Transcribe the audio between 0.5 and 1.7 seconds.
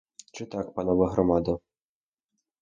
панове громадо?